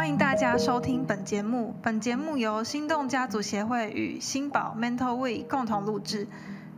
[0.00, 1.74] 欢迎大家收听本节目。
[1.82, 6.26] 本节目由心动家族协会与新宝 Mental We 共同录制，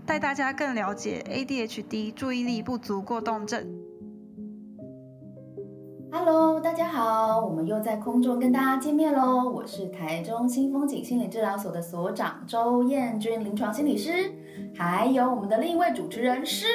[0.04, 3.64] 带大家更了解 ADHD 注意力不足过动症。
[6.10, 9.49] Hello，大家好，我们又在空中跟大家见面喽。
[9.49, 14.32] 我是台中新风景心理治疗所的所长周燕君临床心理师，
[14.74, 16.66] 还有我们的另一位主持人是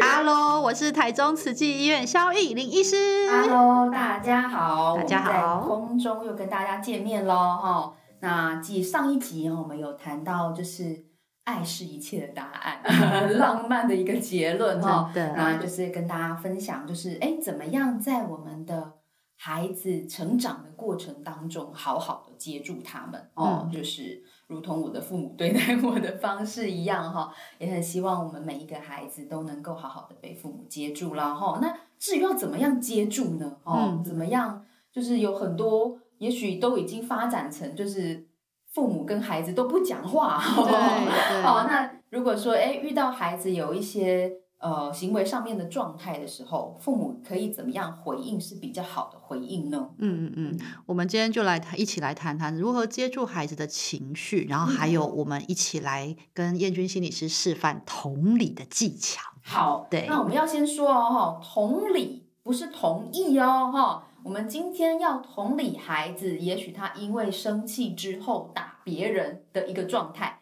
[0.00, 2.96] Hello，我是台中慈济医院肖玉林医师。
[3.28, 7.94] Hello，大家好，大家好在空中又跟大家见面喽哈。
[8.20, 11.06] 那继上一集哦，我们有谈到就是
[11.44, 15.10] 爱是一切的答案，很 浪漫的一个结论哈。
[15.12, 18.92] 对那就是跟大家分享，就是哎，怎么样在我们的
[19.36, 31.60] 孩子成长的过程当中，好好的接住他们哦，嗯就是如同我的父母对待我的方式一样哈，也很希望我们每一个孩子都能够好好的被父母接住啦哈。
[31.62, 33.56] 那至于要怎么样接住呢？
[33.62, 34.66] 哦，嗯怎么样？
[34.92, 38.26] 就是有很多，也许都已经发展成就是
[38.72, 40.42] 父母跟孩子都不讲话。
[40.56, 49.90] 对对哦，那如果说哎遇到孩子有一些呃行为上面的状态的时候，父母可以怎么样回应是比较好的回应呢？
[49.98, 59.22] 嗯嗯嗯，我们今天就来谈，一起来谈谈如何接住孩子的情绪，然后还嗯有我们一起来跟燕君心理师示范同理的技巧。
[59.42, 64.06] 好，对那我们要先说哦，哈，同理不是同意哦，哈。
[64.22, 70.40] 我们今天要同理孩子，也许他因为生气之后打别人的一个状态，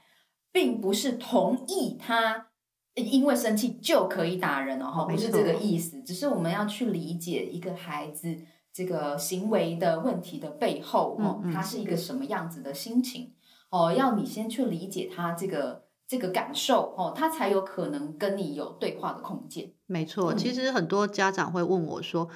[0.51, 2.48] 并不是同意他
[2.99, 6.03] 因为生气就可以打人哦，哈，不是这个意思。
[6.03, 8.37] 只是我们要去理解一个孩子
[8.73, 13.33] 这个行为的问题的背后，哦他是一个什么样子的心情。
[13.71, 19.73] 哦，要你先去理解他这个这个感受哦，他才有可能跟你有对话的空间。
[19.87, 22.29] 没错，嗯其实很多家长会问我说：“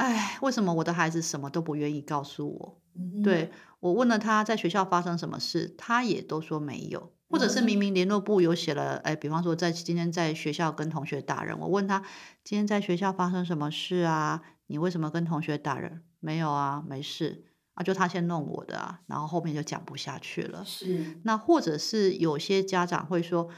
[0.00, 12.02] 哎，为什么我的孩子什么都不愿意告诉我？”嗯，对我问了他在学校发生什么事，他也都说没有，或者是嗯明明联络部有写了，哎，比方说在今天在学校跟同学打人，我问他
[12.42, 14.42] 今天在学校发生什么事啊？
[14.66, 16.02] 你为什么跟同学打人？
[16.18, 17.44] 没有啊，没事
[17.74, 20.64] 啊，就他先弄我的啊，然后后面就讲不下去了。
[20.64, 23.48] 是，那或者是有些家长会说，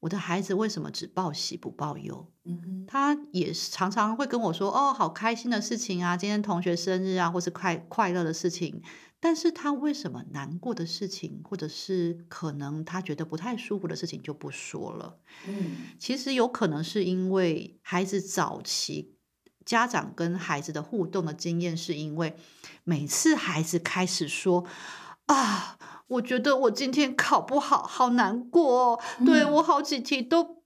[0.00, 2.30] 我的孩子为什么只报喜不报忧？
[2.44, 8.82] 嗯，他也常常会跟我说：“哦，好开心的事情啊，今天同学生日啊，或是快快乐的事情。”
[9.18, 15.18] 但是他为什么难过的事情，或者是可能他觉得不太舒服的事情就不说了？
[15.48, 19.16] 嗯，其实有可能是因为孩子早期
[19.64, 22.36] 家长跟孩子的互动的经验，是因为
[22.84, 24.66] 每次孩子开始说
[25.24, 25.78] 啊，
[26.08, 30.62] 我觉得我今天考不好，好难过哦，对嗯我好几题都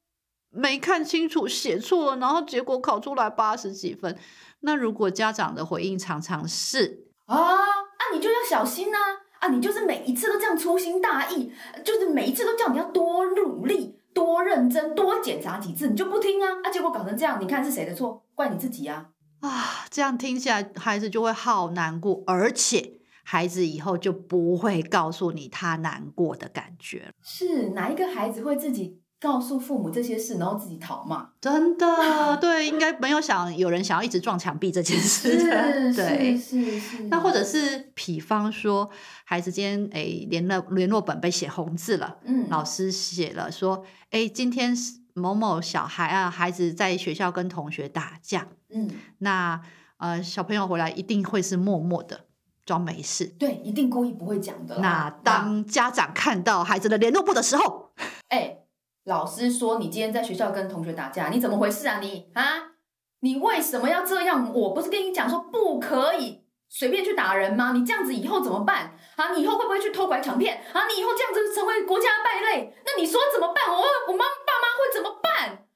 [0.50, 4.18] 没看清楚，写错了，然后结果考出来八十几分。
[4.60, 8.98] 那如果家长的回应常常是啊啊，你就要小心呐、
[9.38, 9.48] 啊！
[9.48, 11.50] 你就是每一次都这样粗心大意，
[11.82, 16.48] 就是每一次都叫你要多努力、多认真、多检查几次，你就不听啊！
[16.62, 18.22] 啊，结果搞成这样，你看是谁的错？
[18.34, 19.06] 怪你自己啊！
[19.40, 22.99] 啊，这样听起来孩子就会好难过，而且
[23.32, 27.12] 孩子以后就不会告诉你他难过的感觉了。
[27.22, 31.30] 是哪一个孩子会自己告诉父母这些事，然后自己讨骂？
[31.40, 31.86] 真的，
[32.42, 36.36] 对，应该没有想有人想要一直撞墙壁这件事的， 对。
[36.36, 37.02] 是是是。
[37.04, 38.90] 那或者是，比方说，
[39.24, 44.74] 孩子今天诶联络联络本被写红字了，嗯，老师写了说，诶，今天
[45.14, 49.60] 某某小孩啊，孩子在学校跟同学打架，嗯，那
[49.98, 52.24] 呃小朋友回来一定会是默默的
[52.64, 53.26] 装没事。
[53.38, 54.78] 对，一定故意不会讲的。
[54.78, 57.92] 那当家长看到孩子的联络簿的时候，
[58.28, 58.58] 哎、
[59.04, 62.30] 老师说你今天在学校跟同学打架，你怎么回事啊你？
[62.34, 62.72] 啊，
[63.20, 64.52] 你为什么要这样？
[64.54, 67.72] 我不是跟你讲说不可以随便去打人吗？
[67.72, 68.96] 你这样子以后怎么办？
[69.16, 70.62] 啊，你以后会不会去偷拐抢骗？
[70.72, 73.64] 啊，你以后这样子成为国家败类，那你说怎么办？
[73.72, 75.66] 我我妈爸妈会怎么办？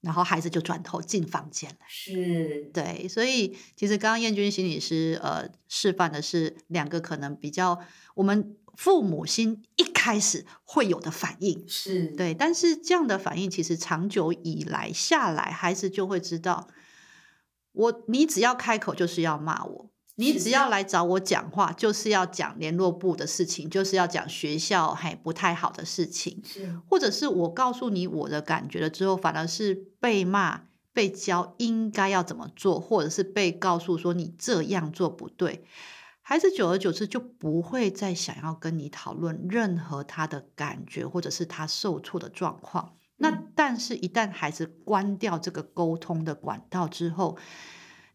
[0.00, 1.76] 然后孩子就转头进房间了。
[1.88, 7.80] 是，对，所以其实刚刚燕君心理师呃示范的是两个可能比较
[8.14, 16.68] 我们父母心一开始会有的反应，是，对，但是这样的反应其实长久以来下来，孩子就会知道，
[17.72, 26.42] 我你只要开口就是要骂我，你只要来找我讲话就是要讲联络部的事情，就是要讲学校还不太好的事情，
[26.88, 35.64] 或者是我告诉你我的感觉了之后，反而是被骂、被教应该要怎么做，或者是被告诉说你这样做不对。
[36.20, 42.96] 孩子久而久之就不会再想要跟你讨论任何他的感觉，或者是他受挫的状况。
[43.16, 47.38] 那嗯但是，一旦孩子关掉这个沟通的管道之后，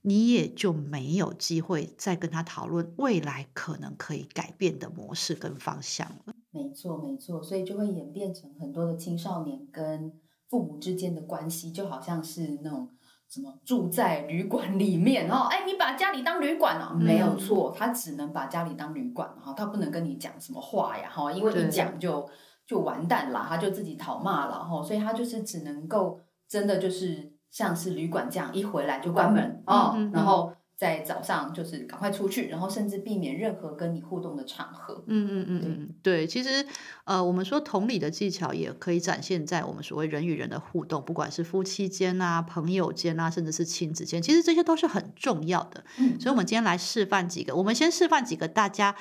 [0.04, 6.34] 你也就没有机会再跟他讨论未来可能可以改变的模式跟方向了。
[6.52, 10.14] 没错，没错，所以就会演变成很多的青少年跟
[10.48, 12.90] 父母之间的关系，就好像是那种
[13.28, 22.30] 什么住在旅馆里面哦，哎，你把家里当旅馆哦，没有错，他只能把家里当旅馆哈，他不能跟你讲什么话呀哈，因为一讲就
[22.68, 30.52] 就完蛋了，他就自己讨骂了哈，所以他就是只能够真的就是像是旅馆这样，一回来就关门哦，然后。
[30.76, 35.02] 在早上就是赶快出去，然后甚至避免任何跟你互动的场合。
[35.08, 36.66] 嗯嗯嗯嗯，对，其实
[37.06, 45.86] 呃，我们说同理的技巧也可以展现在我们所谓人与人的互动，不管是夫妻间啊、朋友间啊，甚至是亲子间，其实这些都是很重要的。
[46.00, 48.94] 嗯，所以我们今天来示范几个，我们先示范几个大家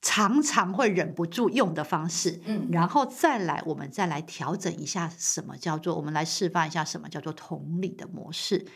[0.00, 8.66] 常常会忍不住用的方式，嗯，然后再来我们再来调整一下什么叫做，我们来示范一下什么叫做同理的模式，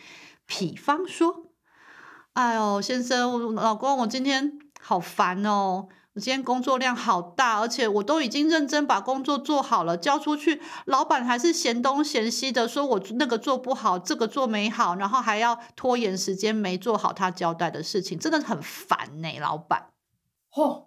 [0.46, 1.46] 比方说。
[2.34, 5.88] 哎呦，先生，老公，我今天好烦哦！
[6.14, 19.88] 我今天工作量好大，而且我都已经认真把工作做好了，交出去，老板还是嫌东嫌西的，说我那个做不好，这个做没好，然后还要拖延时间，没做好他交代的事情，真的很烦呢，老板。
[20.52, 20.86] 嚯，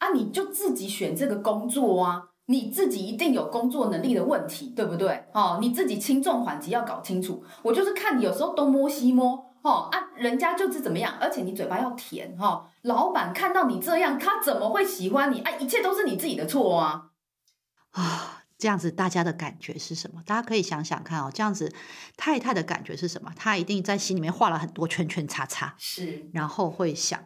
[0.00, 5.26] 啊，你就自己选这个工作啊，你自己一定有工作能力的问题，对不对？
[5.32, 7.44] 哦，你自己轻重缓急要搞清楚。
[7.62, 9.46] 我就是看你有时候东摸西摸。
[9.62, 12.66] 哦啊，人家就是怎么样，而且你嘴巴要甜哈。
[12.80, 15.40] 老板看到你这样，他怎么会喜欢你？
[15.40, 17.10] 啊，一切都是你自己的错啊！
[17.90, 20.22] 啊，这样子大家的感觉是什么？
[20.24, 21.30] 大家可以想想看哦。
[21.30, 21.74] 这样子
[22.16, 23.30] 太太的感觉是什么？
[23.36, 27.22] 她一定在心里面画了很多圈圈叉叉，是，然后会想，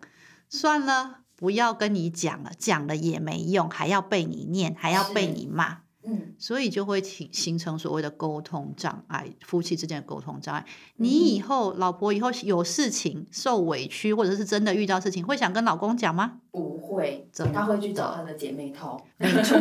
[0.48, 5.78] 算了，不要跟你讲了，讲了也没用，还要被你念，还要被你骂。
[6.06, 10.62] 嗯，所以就会形形成所谓的沟通障碍，夫妻之间的沟通障碍。
[10.96, 16.40] 你以后老婆以后有事情受委屈，或者是真的遇到事情，会想跟老公讲吗？
[16.50, 19.02] 不会，他会去找他的姐妹淘。
[19.16, 19.58] 没错，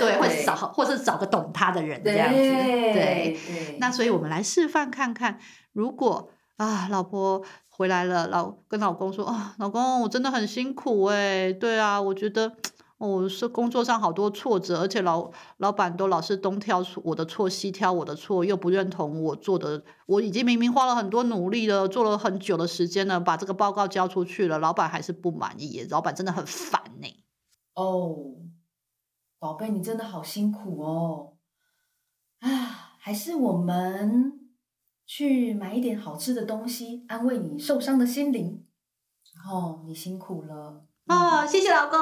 [0.00, 2.36] 对，会找，或是找个懂他的人这样子。
[2.36, 3.38] 对，
[3.78, 5.38] 那所以我们来示范看看，
[5.72, 6.28] 如果
[6.58, 12.52] 啊，老婆回来了，老跟老公说啊，老公，我真的很辛苦哎，对啊，我觉得。
[12.98, 19.84] 哦，是工作上好多挫折，而且老老板都老是东挑我的错，西挑我的错，又不认同我做的。
[20.06, 27.06] 我已经明明花了很多努力了，做了很久的时间了，把这个报告交出去了，老板还是不满意，老板真的很烦呢。
[27.74, 28.34] 哦，
[29.38, 31.34] 宝贝，你真的好辛苦哦。
[32.40, 32.50] 啊，
[32.98, 34.47] 还是我们
[35.08, 38.62] 去买一点好吃的东西，安慰你受伤的心灵。
[39.50, 40.84] 哦，你辛苦了。
[41.06, 41.98] 哦，谢谢老公。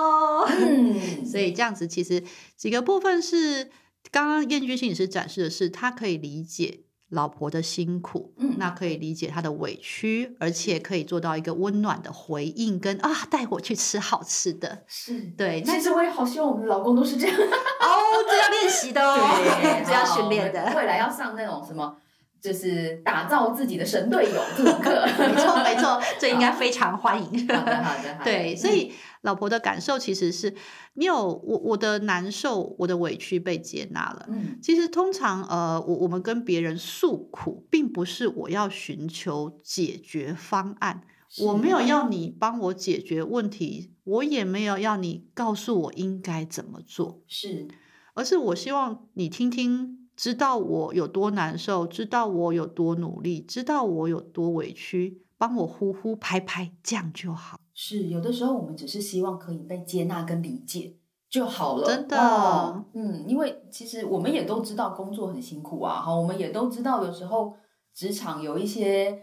[0.48, 0.94] 嗯，
[1.24, 2.24] 所以这样子其实
[2.56, 3.70] 几个部分是
[4.10, 6.80] 刚刚燕君心理师展示的是，他可以理解
[7.10, 15.62] 老婆的辛苦，嗯，那可以理解她的委屈，而且可以做到一个温暖的回应，跟啊带我去吃好吃的，是对。
[15.62, 17.36] 其实我也好希望我们的老公都是这样。
[17.36, 17.86] 哦，
[18.28, 19.16] 这要练习的哦，
[19.86, 21.96] 这要训练的，未来要上那种什么。
[22.40, 27.48] 就是打造自己的神队友这种课， 没错没错，这应该非常欢迎。
[27.48, 28.92] 好的好的， 对，所以
[29.22, 30.54] 老婆的感受其实是，
[30.94, 34.26] 你有我我的难受，我的委屈被接纳了。
[34.28, 41.02] 嗯，其实通常呃，我我们跟别人诉苦，并不是我要寻求解决方案，
[41.40, 47.66] 我没有要你帮我解决问题，我也没有要你告诉我应该怎么做，是，
[48.14, 50.05] 而是我希望你听听。
[50.16, 57.61] 知道我有多难受，知道我有多努力，知道我有多委屈，帮我呼呼拍拍，这样就好。
[57.75, 60.96] 是有的时候，我们只是希望可以被接纳跟理解
[61.28, 61.87] 就好了。
[61.87, 67.54] 真的，嗯，因为其实我们也都知道工作很辛苦啊，哈，我们也都知道有时候
[67.92, 69.20] 职场有一些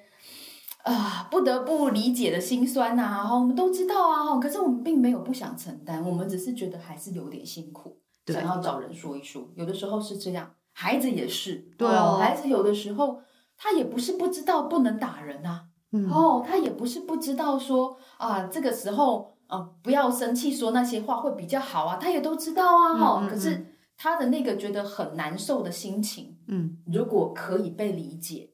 [0.83, 7.97] 啊不得不理解的辛酸呐，哈，我们都知道啊，哈，可是我们并没有不想承担，我们只是觉得还是有点辛苦，
[8.27, 9.50] 想要找人说一说。
[9.55, 10.51] 有的时候是这样。
[10.73, 13.21] 孩子也是，对哦，孩子有的时候
[13.55, 15.67] 他也不是不知道不能打人呐，
[16.11, 23.65] 哦，他也不是不知道说啊，这个时候啊不要生气，说那些话会比较好啊，他也都知道啊，哈，可是
[23.95, 28.49] 他的那个觉得很难受的心情，嗯，如果可以被理解，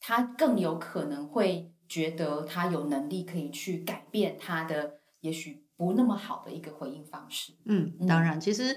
[0.00, 8.76] 他更有可能会觉得他有能力可以去改变他的也许不那么好的一个回应方式，嗯，当然，其实。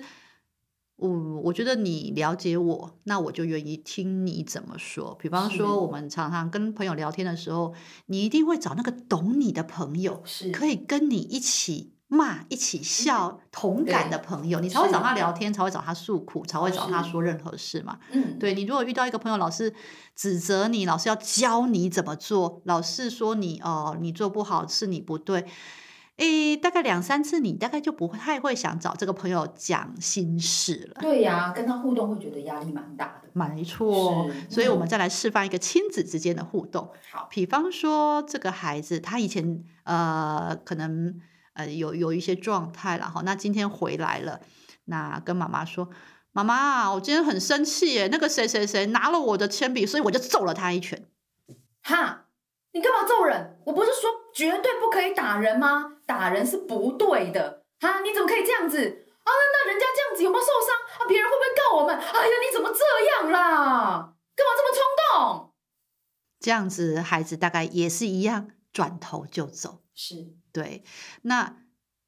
[0.95, 1.09] 我
[1.41, 5.15] 我觉得你了解我，那我就愿意听你怎么说。
[5.21, 7.73] 比方说，我们常常跟朋友聊天的时候，
[8.05, 11.91] 你一定会找那个懂你的朋友，是可以跟你一起。
[12.09, 17.97] 骂、一起笑、同感的朋友，你才会找他聊天，才会找他诉苦，才会找他是说任何事嘛。
[18.11, 19.73] 嗯，对你如果遇到一个朋友，老是
[20.15, 25.47] 指责你，老是要教你怎么做，老是说你哦你做不好是你不对，
[26.17, 31.01] 诶，大概两三次你大概就不会太会想找这个朋友讲心事了。
[31.01, 33.29] 对呀、跟他互动会觉得压力蛮大的。
[33.33, 36.91] 没错，所以我们嗯再来示范一个亲子之间的互动。
[37.11, 41.19] 好，比方说，这个孩子他以前呃可能
[41.53, 44.39] 呃有有一些状态了哈，那今天回来了，
[44.85, 45.89] 那跟妈妈说
[46.31, 51.07] ：“妈妈，我今天很生气耶，那个谁谁谁拿了我的铅笔，所以我就揍了他一拳。
[51.81, 52.25] 哈，
[52.71, 53.57] 你干嘛揍人？
[53.65, 55.92] 我不是说绝对不可以打人吗？
[56.05, 57.63] 打人是不对的。
[57.79, 58.77] 哈，你怎么可以这样子？
[59.23, 60.75] 啊，那那人家这样子有没有受伤？
[60.99, 61.95] 啊，别人会不会告我们？
[61.95, 64.13] 哎呀，你怎么这样啦？
[64.35, 65.53] 干嘛这么冲动？
[66.39, 69.81] 这样子，孩子大概也是一样，转头就走。
[69.95, 70.83] 是，对，
[71.21, 71.57] 那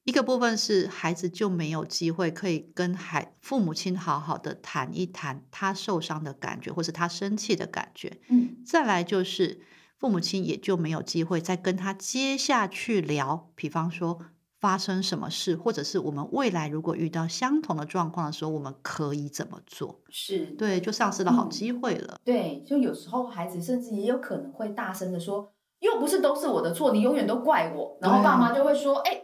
[0.03, 8.19] 一个部分是孩子就没有机会可以跟孩父母亲好好的谈一谈他受伤的感觉，或是他生气的感觉。
[8.29, 9.61] 嗯，再来就是
[9.97, 14.19] 父母亲也就没有机会再跟他接下去聊，比方说
[14.59, 20.01] 发生什么事，或者是我们未来如果遇到相同的状况的时候，我们可以怎么做？
[20.09, 22.19] 是，对，就丧失了好嗯机会了。
[22.23, 27.97] 对，就有时候孩子甚至也有可能会大声的说，又不是都是我的错，你永远都怪我。
[28.01, 29.21] 然后爸妈就会说，哎、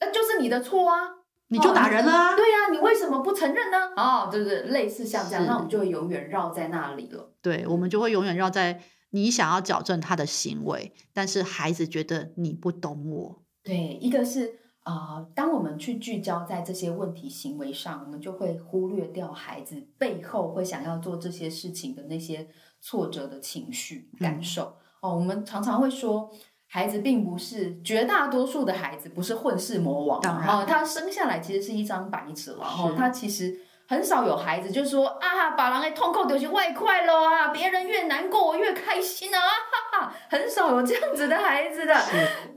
[0.00, 1.10] 那就是你的错啊。
[1.48, 2.34] 你就打人了啊！
[2.34, 3.92] 对呀、你为什么不承认呢？
[3.96, 7.32] 哦，对对，类似像这样，那我们就会永远绕在那里了。
[7.42, 8.80] 对，我们就会永远绕在
[9.14, 13.42] 你想要矫正他的行为，但是孩子觉得你不懂我。
[13.62, 22.48] 对，一个是啊、呃当我们去聚焦在这些问题行为上，我们就会忽略掉孩子背后会想要做这些事情的那些
[22.80, 24.74] 挫折的情绪感受。
[25.00, 26.30] 哦，我们常常会说。
[26.66, 39.38] 孩子并不是绝大多数的孩子不是混世魔王当然哦，他生下来其实是一张白纸了哦是，他其实很少有孩子就说啊，把人的痛苦丢去外快乐啊，别人越难过我越开心啊，
[39.92, 41.94] 哈哈，很少有这样子的孩子的。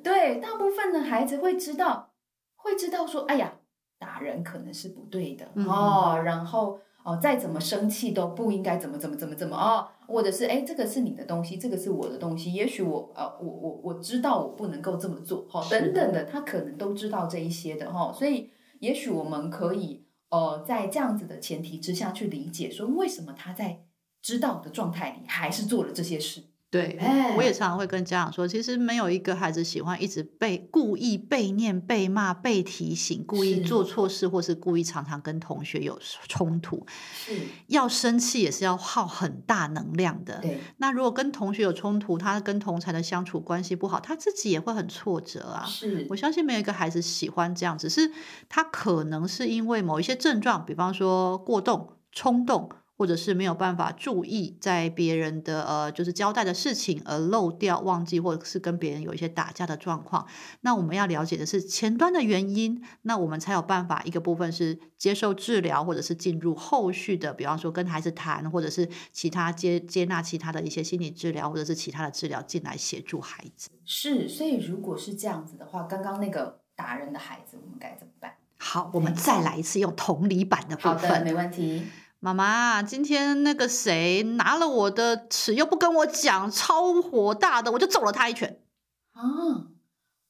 [0.04, 2.12] 对，大部分的孩子会知道，
[2.56, 3.54] 会知道说，哎呀，
[4.00, 5.68] 打人可能是不对的、嗯。
[5.68, 23.86] 哦，然后哦，再怎么生气都不应该怎么怎么怎么怎么哦，或者是哎，这个是你的东西，这个是我的东西，也许我呃，我我我知道我不能够这么做，哈、哦，等等的，他可能都知道这一些的哈、哦，所以也许我们可以呃，在这样子的前提之下去理解，说为什么他在
[24.22, 26.44] 知道的状态里还是做了这些事。
[26.70, 35.98] 对，哎我也常常会跟家长说，其实没有一个孩子喜欢一直被故意被念、被骂、被提醒，故意做错事，或是故意常常跟同学有
[36.28, 36.86] 冲突。
[37.14, 40.40] 是，要生气也是要耗很大能量的。
[40.42, 45.64] 对，那如果跟同学有冲突，他跟同才的相处关系不好，他自己也会很挫折啊。
[45.66, 48.12] 是我，相信没有一个孩子喜欢这样，只是
[48.50, 60.26] 他可能是因为某一些症状，比方说过动、冲动，或者是没有办法注意在别人的呃就是交代的事情而漏掉、忘记，或者是跟别人有一些打架的状况。
[60.62, 73.70] 那我们要了解的是前端的原因，那我们才有办法一个部分是接受治疗，或者是进入后续的，比方说跟孩子谈，或者是其他接接纳其他的一些心理治疗，或者是其他的治疗进来协助孩子。
[73.86, 78.34] 是，所以如果是这样子的话，刚刚那个打人的孩子，我们该怎么办？
[78.58, 81.24] 好，我们再来一次用同理版的部好的，分。
[81.24, 81.84] 没问题。
[82.20, 88.60] 妈妈，今天那个谁拿了我的尺，又不跟我讲，超火大的，我就揍了他一拳。
[89.12, 89.22] 啊，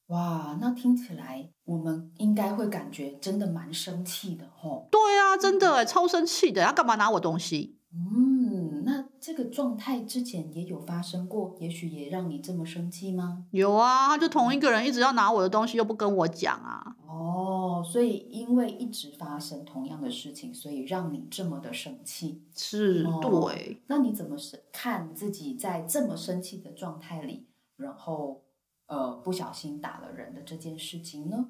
[0.07, 4.89] 哇，那听起来我们应该会感觉真的蛮生气的吼。
[4.91, 7.77] 对啊，真的哎，超生气的，他干嘛拿我东西？
[7.93, 13.43] 嗯，那这个状态之前也有发生过，也许也让你这么生气吗？
[13.51, 16.95] 有啊，他就同一个人一直要拿我的东西，又不跟我讲啊。
[17.05, 22.41] 哦，所以因为一直发生同样的事情，所以让你这么的生气。
[22.55, 23.81] 是，哦对。
[23.87, 28.43] 那你怎么是看自己在这么生气的状态里，然后
[28.85, 31.49] 呃不小心打了人的这件事情呢？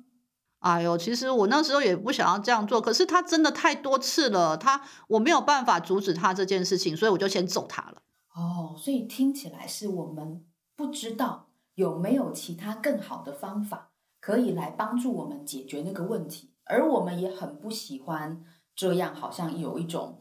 [0.60, 8.02] 哎呦，其实我那时候也不想要这样做，可是他真的太多次了，他我没有办法阻止他这件事情，所以我就先揍他了。
[8.34, 10.44] 哦，所以听起来是我们
[10.76, 18.44] 不知道有没有其他更好的方法可以来帮助我们解决那个问题，而我们也很不喜欢
[18.76, 20.20] 这样，好像有一种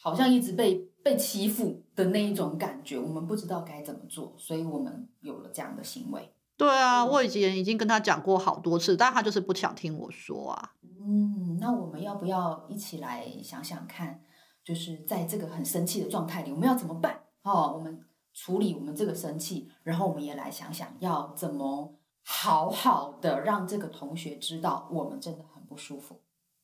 [0.00, 6.33] 好像一直被被欺负的那一种感觉，我们不知道该怎么做，所以我们有了这样的行为。
[6.56, 10.72] 对啊，嗯我以前已经跟他讲过好多次，但他就是不想听我说啊。
[11.06, 14.22] 嗯，那我们要不要一起来想想看，
[14.64, 17.20] 就是在这个很生气的状态里，我们要怎么办？
[17.42, 18.00] 哦，我们
[18.32, 26.22] 处理我们这个生气，然后我们也来想想要怎么好好的让这个同学知道我们真的很不舒服，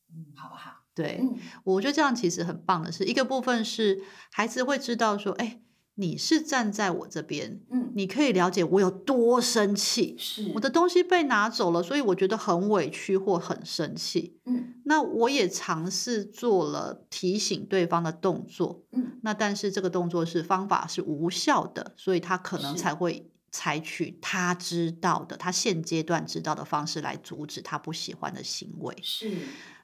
[0.09, 0.71] 嗯，好不好？
[0.95, 5.61] 对，嗯，我觉得这样其实很棒的是，一个部分是孩子会知道说，哎，
[6.01, 10.51] 你是站在我这边，嗯，你可以了解我有多生气，是。
[10.55, 14.39] 我的东西被拿走了，所以我觉得很委屈或很生气。
[14.45, 14.73] 嗯。
[14.85, 19.19] 那我也尝试做了提醒对方的动作，嗯。
[19.21, 28.97] 那但是这个动作是方法是无效的，所以他可能才会采取他知道的、他现阶段知道的方式来阻止他不喜欢的行为。
[29.03, 29.37] 是。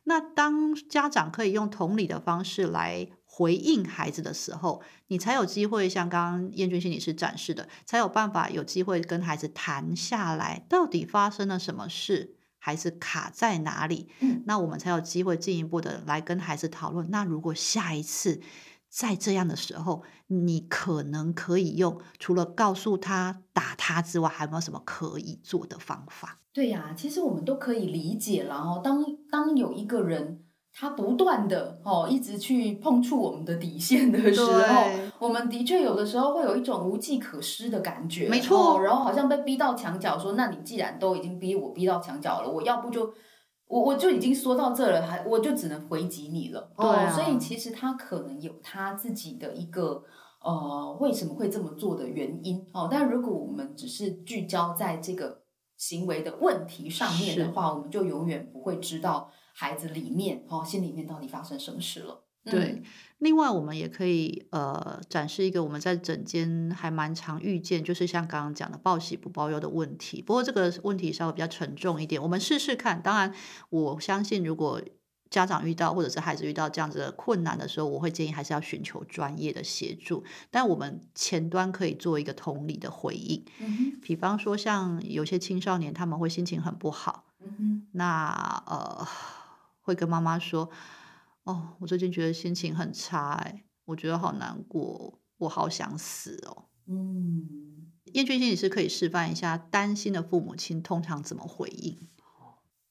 [0.05, 17.11] 那当家长可以用同理的方式来回应孩子的时候，你才有机会像刚刚燕君心理师展示的，才有办法有机会跟孩子谈下来，到底发生了什么事，孩子卡在哪里，嗯那我们才有机会进一步的来跟孩子讨论。
[17.11, 18.41] 那如果下一次
[18.89, 26.39] 在这样的时候，你可能可以用除了告诉他、打他之外，还有没有什么可以做的方法？
[26.51, 28.81] 对呀、其实我们都可以理解了哦。
[28.83, 30.43] 当当有一个人
[30.79, 34.83] 他不断的哦一直去碰触我们的底线的时候，
[35.17, 43.11] 我们的确有的时候会有一种无计可施的感觉，没错哦然后好像被逼到墙角，说那你既然都已经逼我逼到墙角了，我要不就。
[43.69, 46.71] 我我就已经说到这了，还我就只能回击你了。
[46.77, 50.01] 对啊哦，所以其实他可能有他自己的一个
[50.41, 52.87] 呃为什么会这么做的原因哦。
[52.89, 55.41] 但如果我们只是聚焦在这个
[55.75, 62.25] 行为的问题上面的话，我们就永远不会知道孩子里面哦心里面到底发生什么事了。
[62.45, 62.83] 嗯对，
[63.17, 70.21] 另外我们也可以呃展示一个我们在诊间还蛮常遇见，就是像刚刚讲的报喜不报忧的问题。
[70.21, 73.01] 不过这个问题稍微比较沉重一点，我们试试看。
[73.01, 73.33] 当然，
[73.69, 74.81] 我相信如果
[75.29, 80.23] 家长遇到或者是孩子遇到这样子的困难的时候，我会建议还是要寻求专业的协助。
[80.49, 87.25] 但我们前端可以做一个同理的回应，嗯，比方说像有些青少年他们会心情很不好，
[87.91, 89.05] 那呃，
[89.87, 90.69] 会跟妈妈说
[91.43, 96.65] ：“哦，我最近觉得心情很差，哎，我觉得好难过，我好想死哦。
[96.87, 102.09] 嗯，”燕君心理师可以示范一下，担心的父母亲通常怎么回应？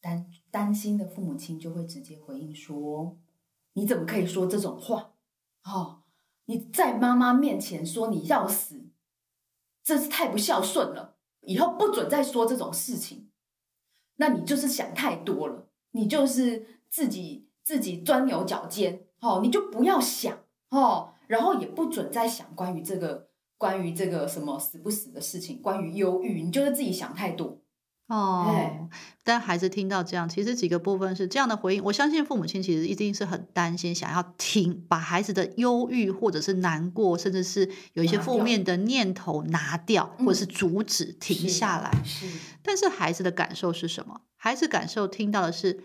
[0.01, 3.19] 担担心的父母亲就会直接回应说
[3.75, 5.13] ：“你怎么可以说这种话？
[5.65, 6.05] 哦，
[6.47, 8.89] 你在妈妈面前说你要死，
[9.85, 11.19] 真是太不孝顺了！
[11.43, 13.31] 以后不准再说这种事情。
[14.17, 20.39] 那你就是想太多了，你就是自己自己钻牛角尖哦，你就不要想
[20.71, 27.59] 哦，然后也不准再想关于这个关于这个什么死不死的事情，关于忧郁，你就是自己想太多。”
[28.09, 28.89] 哦哎，
[29.25, 31.83] 但孩子听到这样，其实几个部分是这样的回应。
[31.83, 41.91] 我相信父母亲其实一定是很担心，想要听把孩子的忧郁或者是难过，甚至是有一些负面的念头拿掉，或者是嗯阻止停下来。
[42.05, 42.29] 是
[42.63, 44.21] 但是孩子的感受是什么？
[44.37, 45.83] 孩子感受听到的是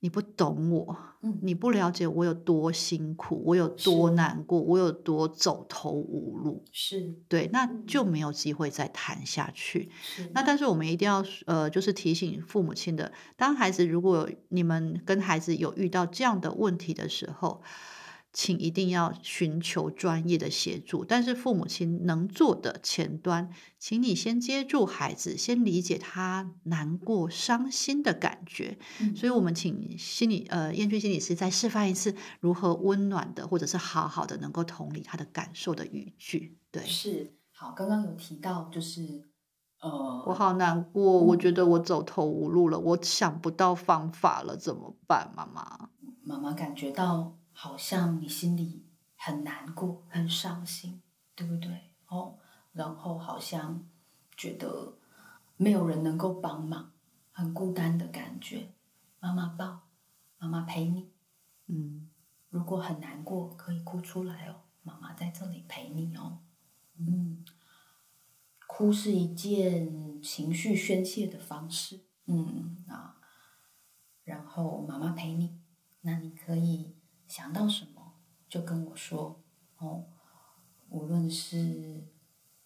[0.00, 1.38] 你不懂我，嗯。
[1.42, 6.64] 你不了解我有多辛苦，我有多难过，我有多走投无路。
[6.72, 7.14] 是。
[7.28, 7.84] 对，那嗯。
[7.86, 9.90] 就没有机会再谈下去。
[10.32, 17.62] 那但是我们一定要呃，就是提醒父母亲的，当孩子如果有你们跟孩子有遇到这样的问题的时候，
[18.40, 21.04] 请一定要寻求专业的协助。
[21.04, 28.78] 但是父母亲能做的前端，请你先接住孩子，先理解他难过、伤心的感觉。
[29.00, 36.56] 嗯所以，我们请心理呃燕君心理师再示范一次如何温暖的，或者是好好的能够同理他的感受的语句。
[36.70, 39.02] 对，是好，刚刚有提到就是
[39.80, 39.90] 呃，
[40.26, 45.90] 我好难过，我觉得我走投无路了，我想不到方法了，怎么办，妈妈？
[46.22, 51.02] 妈妈感觉到好像你心里很难过、很伤心，
[51.34, 51.90] 对不对？
[52.06, 52.38] 哦，
[52.70, 53.84] 然后好像
[54.36, 54.96] 觉得
[55.56, 56.92] 没有人能够帮忙，
[57.32, 58.72] 很孤单的感觉。
[59.18, 59.88] 妈妈抱，
[60.38, 61.10] 妈妈陪你。
[61.66, 62.08] 嗯，
[62.48, 66.38] 如果很难过，可以哭出来哦，妈妈在这里陪你哦。
[66.96, 67.44] 嗯，
[68.68, 72.04] 哭是一件情绪宣泄的方式。
[72.26, 73.16] 嗯啊，
[74.22, 75.58] 然后妈妈陪你，
[76.02, 76.94] 那你可以
[77.28, 78.14] 想到什么
[78.48, 79.40] 就跟我说
[79.76, 80.06] 哦。
[80.90, 82.02] 无论是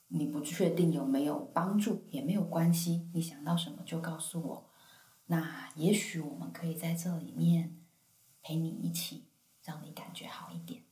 [0.06, 4.70] 你不确定有没有帮助也没有关系，你想到什么就告诉我。
[5.26, 7.76] 那也许我们可以在这里面
[8.40, 9.24] 陪你一起，
[9.64, 10.84] 让你感觉好一点。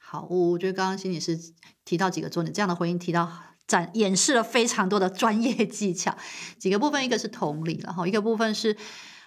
[0.00, 1.38] 好，我我觉得刚刚心理师
[1.84, 3.30] 提到几个重点，这样的回应提到
[3.66, 6.16] 展演示了非常多的专业技巧。
[6.58, 8.74] 几个部分，一个是同理，然后一个部分是。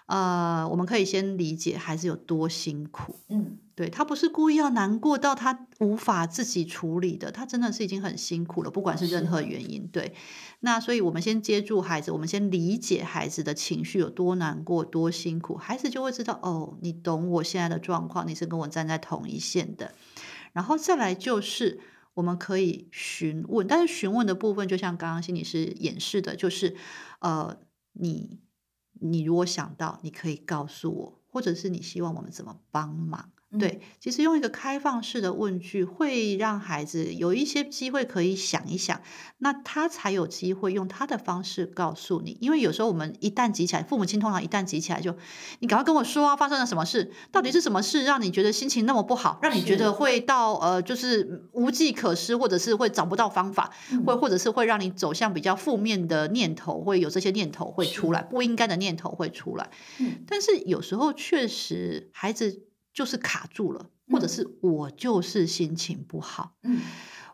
[0.08, 3.15] 呃，我们可以先理解孩子有多辛苦。
[3.28, 9.86] 嗯，对他不是故意要难过到他无法自己处理的，他真的是已经很辛苦了，不管是任何原因。
[9.88, 10.13] 对，
[10.62, 19.93] 那所以我们先接住孩子，我们先理解孩子的情绪有多难过、多辛苦，孩子就会知道哦，你懂我现在的状况，你是跟我站在同一线的。
[20.54, 21.82] 然后再来就是
[22.13, 26.76] 我们可以询问，但是询问的部分就像刚刚心理师演示的，就是
[27.20, 27.58] 呃，
[27.91, 28.39] 你
[29.02, 33.32] 你如果想到，你可以告诉我，或者是你希望我们怎么帮忙。
[33.58, 39.02] 对，其实用一个开放式的问句，会让孩子有一些机会可以想一想，
[39.38, 42.38] 那他才有机会用他的方式告诉你。
[42.42, 45.16] 因为有时候我们一旦急起来，父母亲通常一旦急起来，就
[45.60, 47.10] 你赶快跟我说啊，发生了什么事？
[47.32, 49.40] 到底是什么事让你觉得心情那么不好？
[49.42, 53.72] 让你觉得会到呃，就是无计可施，或者是会找不到方法，
[54.06, 59.70] 或或者是会让你走向比较负面的念头，会有这些念头会出来，不应该的念头会出来。
[60.00, 62.68] 嗯，但是有时候确实孩子。
[62.98, 66.82] 就是卡住了，或者是我就是心情不好，嗯，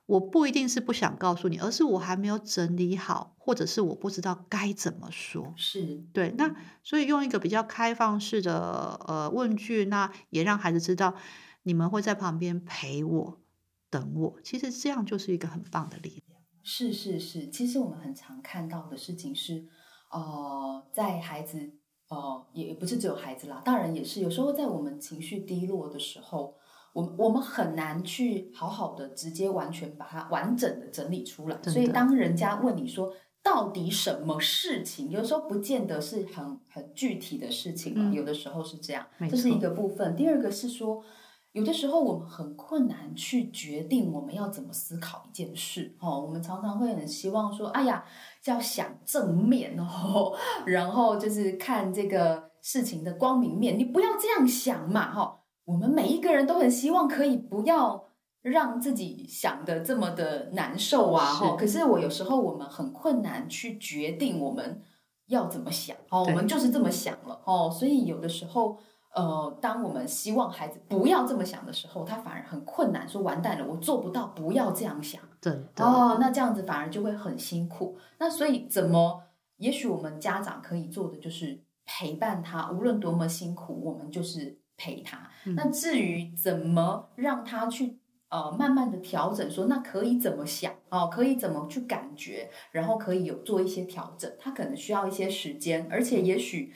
[0.06, 5.54] 我不一定是不想告诉你，而是我还没有整理好，或者是我不知道该怎么说。
[5.56, 11.16] 是对，那所以用一个比较开放式的呃问句，那也让孩子知道
[11.62, 13.42] 你们会在旁边陪我、
[13.90, 14.36] 等我。
[14.44, 16.42] 其实这样就是一个很棒的力量。
[16.62, 19.66] 是是是，其实我们很常看到的事情是，
[20.12, 21.76] 呃，在孩子。
[22.14, 24.22] 哦，也不是只有孩子啦，大人也是。
[24.22, 26.56] 有时候在我们情绪低落的时候，
[26.94, 31.58] 我我们很难去好好的直接完全把它完整的整理出来。
[31.64, 40.16] 所以当人家问你说到底什么事情，有时候不见得是很很具体的事情嘛，有的时候是这样，这是一个部分。
[40.16, 41.04] 第二个是说。
[41.54, 48.04] 有的时候我们很困难去决定我们要怎么思考一件事哦，我们常常会很希望说，哎呀，
[48.46, 50.34] 要想正面哦，
[50.66, 55.42] 然后就是看这个事情的光明面，你不要这样想嘛哈。
[55.66, 58.04] 我们每一个人都很希望可以不要
[58.42, 61.56] 让自己想的这么的难受啊哈。
[61.56, 64.82] 可是我有时候我们很困难去决定我们
[65.28, 68.80] 要怎么想哦，我们就是这么想了哦，所以有的时候。
[69.16, 75.22] 呃，当我们希望孩子不要这么想的时候，他反而很困难，说完蛋了，我做不到，不要这样想。
[75.40, 77.96] 对哦，那这样子反而就会很辛苦。
[78.18, 79.24] 那所以怎么？
[79.58, 85.30] 也许我们家长可以做的就是陪伴他，无论多么辛苦，我们就是陪他。
[85.56, 88.00] 那至于怎么让他去
[88.30, 96.74] 呃慢慢的调整，说那可以怎么想哦，可以怎么去感觉，然后可以有做一些调整，他可能需要一些时间，而且也许。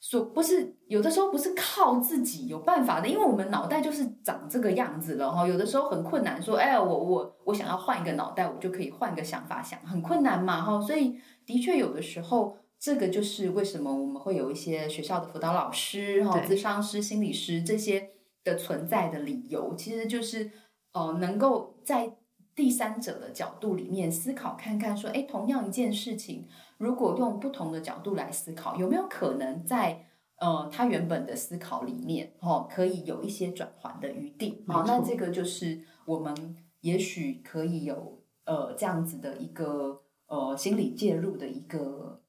[0.00, 5.44] 说不是有的时候不是靠自己有办法的，因为我们脑袋就是长这个样子了哈。
[5.44, 10.80] 有的时候很困难，说哎呀，我我我想要换一个脑袋，我就可以换个想法想，很困难嘛哈。
[10.80, 18.10] 所以的确有的时候，这个就是为什么我们会有一些学校的辅导老师哈、咨商师、心理师这些
[18.44, 20.48] 的存在的理由，其实就是
[20.92, 22.14] 呃，能够在
[22.54, 26.46] 第三者的角度里面思考看看，说哎，同样一件事情。
[26.78, 34.64] 如果用不同的角度来思考，有没有可能在呃他原本的思考里面，哦，可以有一些转换的余地？
[34.66, 42.22] 好，那这个就是我们也许可以有呃这样子的一个呃心理介入的一个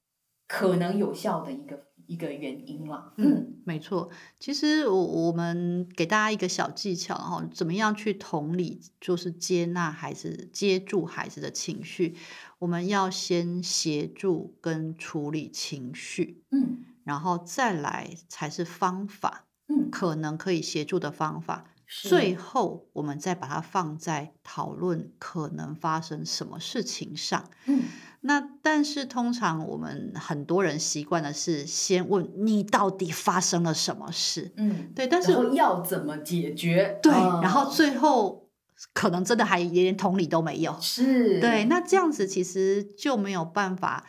[0.48, 3.14] 可能有效的一个一个原因了。
[3.18, 4.10] 嗯，没错。
[4.40, 12.16] 其实我我们给大家一个小技巧，哈，怎么样去同理，就是接纳孩子、接住孩子的情绪。
[12.58, 21.66] 我们要先协助跟处理情绪，嗯，然后再来才是方法，嗯，可能可以协助的方法。
[21.88, 27.50] 最后，我们再把它放在讨论可能发生什么事情上。
[27.66, 27.82] 嗯，
[28.22, 37.00] 那但是通常我们很多人习惯的是先问你到底发生了什么事，嗯，对，但是要怎么解决？
[37.02, 38.46] 对，然后最后。
[38.94, 41.66] 可能真的还连同理都没有，是对。
[41.66, 44.06] 那这样子其实就没有办法，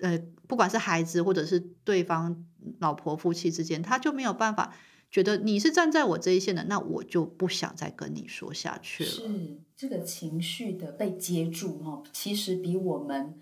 [0.00, 2.44] 呃，不管是孩子或者是对方
[2.80, 4.74] 老婆夫妻之间，他就没有办法
[5.12, 9.10] 觉得你是站在我这一线的，那我就不想再跟你说下去了。
[9.10, 13.38] 是这个情绪的被接住哈，其实比我们。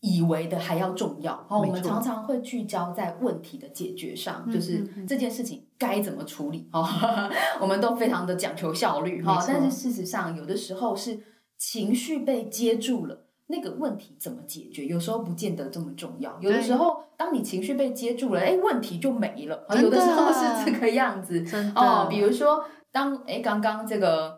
[0.00, 6.86] 以为的还要重要，哦，我们常常会聚焦在问题的解决上，就是这件事情该怎么处理，哦，
[7.60, 11.18] 我们都非常的讲求效率，哈，但是事实上有的时候是
[11.56, 24.35] 情绪被接住了，那个问题怎么解决，有时候不见得这么重要，有的时候当你情绪被接住了，哎，问题就没了，有的时候是这个样子，哦，比如说当哎刚刚这个。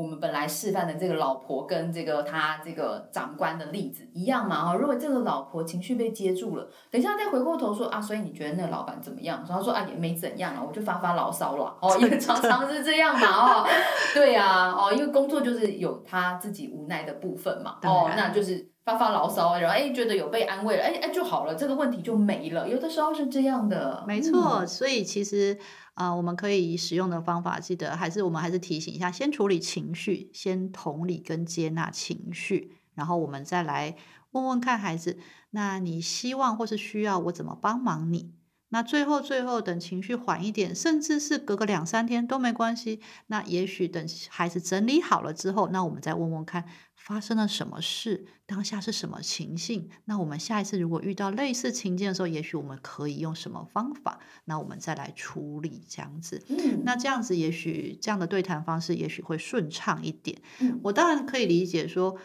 [0.00, 9.44] 我们本来示范的这个老婆跟这个他这个长官的例子一样嘛哈，如果这个老婆情绪被接住了，等一下再回过头说啊，所以你觉得那个老板怎么样？
[9.46, 13.68] 然后说啊也没怎样啊，我就发发牢骚了哦，也常常是这样嘛哦，
[14.14, 22.68] 对呀哦，因为工作就是有他自己无奈的部分嘛哦，那就是发发牢骚，然后哎觉得有被安慰了，哎哎就好了，这个问题就没了。
[22.68, 25.58] 有的时候是这样的，没错，所以其实。
[25.94, 33.94] 啊，我们可以使用的方法，记得还是我们还是提醒一下，先处理情绪，先同理跟接纳情绪，然后我们再来
[34.30, 35.18] 问问看孩子，
[35.50, 38.32] 那你希望或是需要我怎么帮忙你？
[38.72, 43.00] 那最后最后等情绪缓一点，甚至是隔个两三天都没关系。
[43.26, 49.90] 那也许等孩子整理好了之后，那我们再问问看发生了什么事，当下是什么情形。
[50.04, 54.20] 那我们下一次如果遇到类似情境的时候，也许我们可以用什么方法？
[54.44, 56.42] 那我们再来处理这样子。
[56.48, 60.40] 嗯，那这样子也许这样的对谈方式也许会顺畅一点。
[60.60, 62.16] 嗯，我当然可以理解说。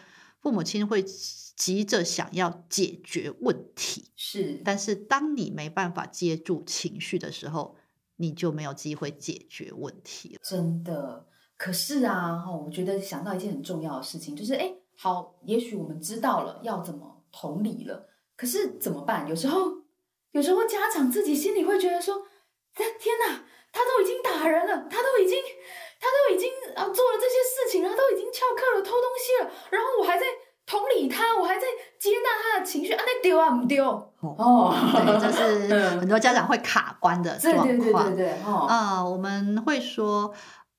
[0.46, 7.74] 父母亲会急着想要解决问题，是，但是当你没办法接住情绪的时候，
[8.14, 10.40] 你就没有机会解决问题了。
[10.44, 19.28] 真的，可是啊，哈，我觉得想到一件很重要的事情，就是，哎，好，也许我们知道了要怎么同理了，可是怎么办？
[19.28, 19.72] 有时候，
[20.30, 22.22] 有时候家长自己心里会觉得说，
[22.72, 25.36] 天哪，他都已经打人了，他都已经。
[25.98, 30.26] 他都已经啊做了这些事情了，都已经翘课了、偷东西了，然后我还在
[30.66, 31.62] 同理他，我还在
[31.98, 33.84] 接纳他的情绪啊，那丢啊不丢？
[34.20, 37.66] 哦，对，这是 很多家长会卡关的状况。
[37.66, 40.34] 对对对对对，啊，我们会说，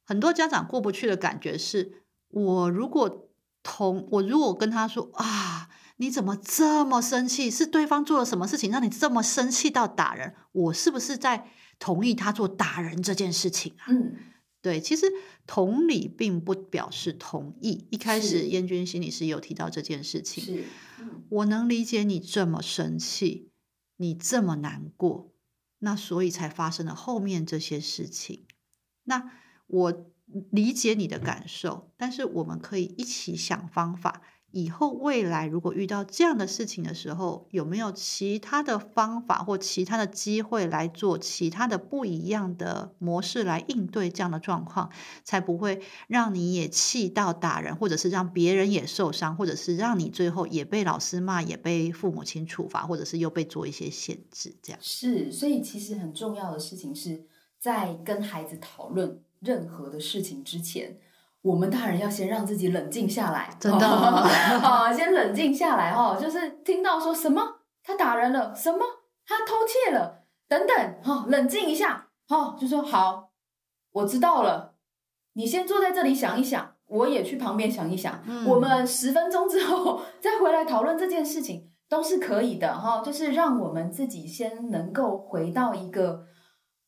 [0.05, 3.29] 很多家长过不去的感觉是，我如果
[3.63, 7.49] 同我如果跟他说啊，你怎么这么生气？
[7.49, 10.35] 是对方做了什么事情让你这么生气到打人？
[10.51, 11.47] 我是不是在
[11.79, 13.87] 同意他做打人这件事情啊？
[13.89, 14.15] 嗯。
[14.67, 15.05] 对，其实
[15.45, 17.87] 同理并不表示同意。
[17.89, 20.43] 一开始，燕君心理师有提到这件事情。
[20.43, 20.65] 是，
[21.29, 23.49] 我能理解你这么生气，
[23.95, 25.31] 你这么难过，
[25.79, 28.45] 那所以才发生了后面这些事情。
[29.05, 29.31] 那
[29.67, 30.11] 我
[30.51, 34.21] 理解你的感受，但是我们可以一起想方法。
[34.57, 44.89] 以后未来如果遇到这样的事情的时候，有没有其他的方法或其他的机会来做其他的不一样的模式来应对这样的状况，
[45.23, 55.31] 才不会让你也气到打人，或者是让别人也受伤，或者是让你最后也被老师骂，也被父母亲处罚，或者是又被做一些限制，这样是。
[55.31, 57.25] 所以其实很重要的事情是
[57.59, 60.97] 在跟孩子讨论任何的事情之前。
[61.47, 63.87] 我们大人要先让自己冷静下来，真的。
[63.87, 67.41] 啊，先冷静下来哈，就是听到说什么
[67.81, 68.79] 他打人了，什么？
[69.25, 73.31] 他偷窃了等等哈，冷静一下哈，就说好，
[73.91, 74.75] 我知道了，
[75.33, 86.25] 你先坐在这里想一想，我也去旁边想一想，我们十分钟之后再回来讨论这件事情都是可以的哈，就是让我们自己先能够回到一个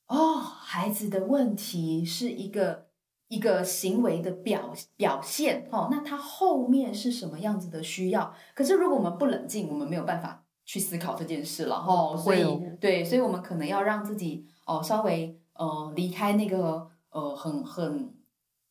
[0.07, 2.88] 哦，孩子的问题是一个。
[3.29, 8.33] 一个行为的表表现，哦，那它后面是什么样子的需要？
[8.55, 12.43] 可是如果我们不冷静，我们没有办法去思考这件事了，哦，所以
[12.81, 18.11] 对，所以我们可能要让自己哦稍微呃离开那个呃很很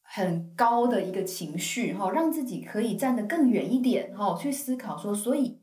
[0.03, 5.61] 很高的一个情绪，哈，让自己可以站得更远一点，哈，去思考说，所以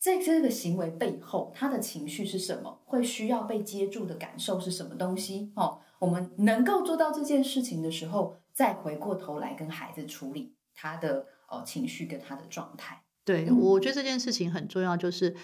[0.00, 2.80] 在这个行为背后，他的情绪是什么？
[2.84, 5.52] 会需要被接住的感受是什么东西？
[5.54, 5.78] 哦。
[6.02, 13.04] 我们能够做到这件事情的时候，再回过头来跟孩子处理他的呃情绪跟他的状态。
[13.24, 15.36] 对，我觉得这件事情很重要，就是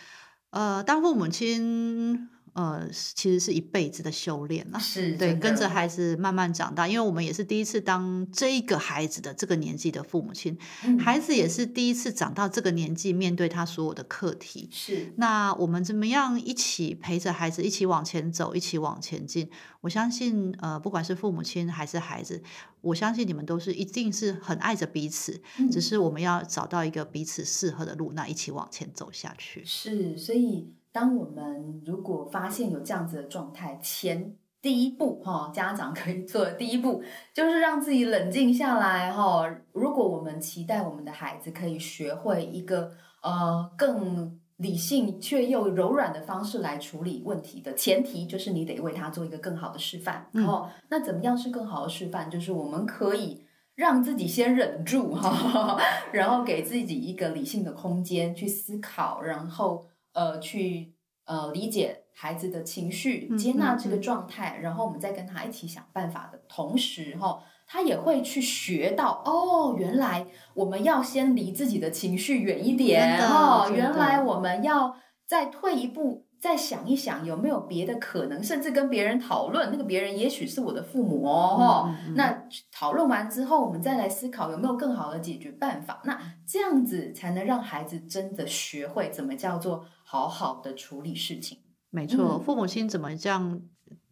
[0.51, 2.29] 呃，当父母亲。
[2.59, 6.89] 呃，其实是一辈子的修炼了，是对，跟着孩子慢慢长大。
[6.89, 10.59] 因为我们也是第一次当这一个孩子的这个年纪的父母亲，
[10.99, 14.69] 孩子也是第一次长到这个年纪，面对他所有的课题。
[14.73, 19.49] 是，那我们怎么样一起陪着孩子，一起往前走，一起往前进？
[19.83, 22.43] 我相信，呃，不管是父母亲还是孩子，
[22.81, 25.41] 我相信你们都是一定是很爱着彼此，
[25.71, 29.63] 只是我们要找到一个彼此适合的路，那一起往前走下去。
[29.65, 30.73] 是，所以。
[30.93, 37.01] 当我们如果发现有这样子的状态，前第一步哈，家长可以做的第一步
[37.33, 39.45] 就是让自己冷静下来哈。
[39.73, 42.91] 如果我们期待我们的孩子可以学会一个
[43.23, 50.29] 呃更理性却又柔软的方式来处理问题的前提，就是你得为他做一个更好的示范。
[50.33, 52.29] 哦，那怎么样是更好的示范？
[52.29, 53.45] 就是我们可以
[53.77, 55.79] 让自己先忍住哈，
[56.11, 59.87] 然后给自己一个理性的空间去思考，然后。
[60.19, 60.95] 呃，去
[61.27, 76.27] 呃理解孩子的情绪，接纳这个状态，然后我们再跟他一起想办法的同时，哈，他也会去学到哦，原来我们要先离自己的情绪远一点哦，原来我们要再退一步。
[76.41, 81.57] 再想一想有没有别的可能，甚至跟别人讨论，那个别人也许是我的父母哦。
[81.59, 86.01] 哈嗯嗯嗯那讨论完之后，我们再来思考有没有更好的解决办法。
[86.05, 91.59] 那这样子才能让孩子真的学会怎么叫做好好的处理事情。
[91.91, 93.61] 没错，嗯父母亲怎么这样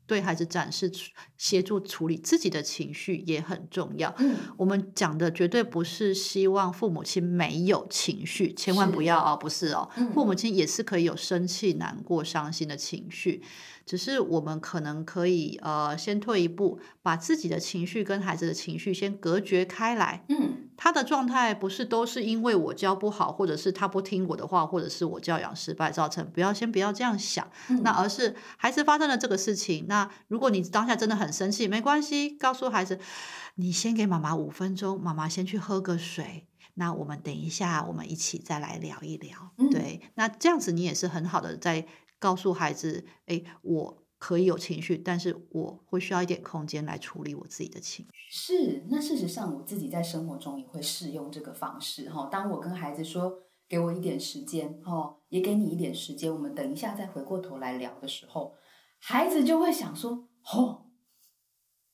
[0.06, 0.92] 对孩子展示、
[1.38, 4.14] 协助处理自己的情绪也很重要。
[4.18, 13.42] 嗯，我们讲的绝对不是希望父母亲没有情绪，千万不要哦，不是哦，嗯父母亲也是可以有生气、难过、伤心的情绪，
[13.86, 20.24] 只是我们可能可以呃先退一步，把自己的情绪跟孩子的情绪先隔绝开来。
[20.28, 27.48] 嗯，他的状态不是都是因为我教不好，或者是他不听我的话，或者是我教养失败造成，不要先不要这样想。
[27.68, 32.98] 嗯那而是孩子发生了这个事情，那如果你当下真的很生气，没关系，告诉孩子，
[33.54, 36.48] 你先给妈妈五分钟，妈妈先去喝个水。
[36.78, 39.52] 那我们等一下，我们一起再来聊一聊。
[39.56, 41.86] 嗯对，那这样子你也是很好的在
[42.18, 48.30] 告诉孩子，诶，我可以有情绪，但是我会需要一点空间来处理我自己的情绪。
[48.30, 48.86] 是。
[48.88, 52.28] 那事实上，我自己在生活中也会适用这个方式哈。
[52.30, 58.54] 当我跟孩子说“给我一点时间”哦，也给你一点时间，我们等一下再回过头来聊的时候，
[58.98, 60.86] 孩子就会想说：“哦，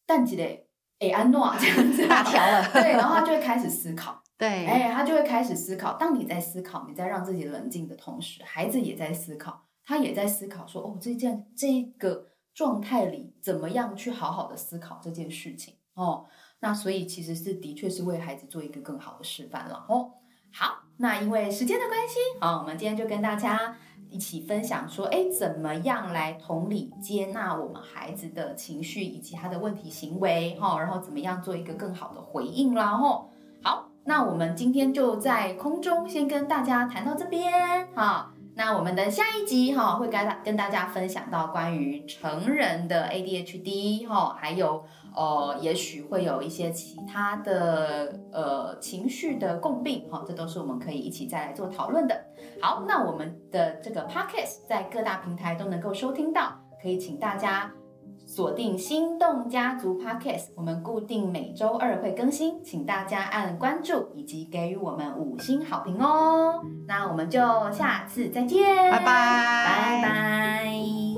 [0.07, 0.69] 但几嘞，
[1.01, 4.23] 哎安诺这样子啊大条了对，然后他就会开始思考。
[4.39, 5.95] 对，哎，他就会开始思考。
[5.95, 16.27] 当你在思考，你在让自己冷静的同时，孩子也在思考，他也在思考说：“哦，这件这个状态里，怎么样去好好的思考这件事情？”哦，
[16.61, 19.85] 那所以其实是的确是为孩子做一个更好的示范了。
[19.89, 20.13] 哦，
[20.53, 23.77] 好，那因为时间的关系，好，我们今天就跟大家
[24.09, 33.31] 一起分享说，哎，怎么样来同理接纳我们孩子的情绪以及他的问题行为，哈、然后怎么样做一个更好的回应啦，吼。
[33.63, 38.32] 好，那我们今天就在空中先跟大家谈到这边哈。
[38.65, 44.85] 那我们的下一集哈会跟大跟大家分享到关于成人的 ADHD 哈，还有
[45.17, 52.17] 呃，也许会有一些其他的呃情绪的共病哈，这都是我们可以一起再来做讨论的。
[52.61, 57.69] 好，那我们的这个 Podcast 在各大平台都能够收听到，可以请大家
[58.25, 66.63] 锁定心动家族 Podcast，我们固定每周二会更新，请大家按关注以及给予我们五星好评哦。
[66.87, 71.12] 那我们就下次再见，拜拜，拜拜。